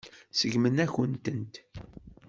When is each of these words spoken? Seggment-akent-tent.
Seggment-akent-tent. 0.31 1.53